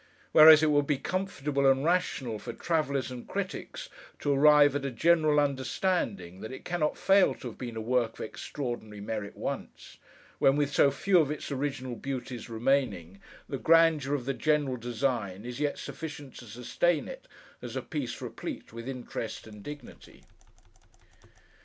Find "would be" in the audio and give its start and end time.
0.71-0.97